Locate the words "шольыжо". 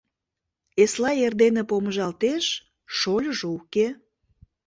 2.97-3.47